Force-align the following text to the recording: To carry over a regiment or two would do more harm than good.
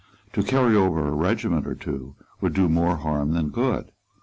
To 0.33 0.41
carry 0.41 0.75
over 0.75 1.07
a 1.07 1.11
regiment 1.11 1.67
or 1.67 1.75
two 1.75 2.15
would 2.41 2.53
do 2.53 2.67
more 2.67 2.95
harm 2.95 3.33
than 3.33 3.49
good. 3.49 3.91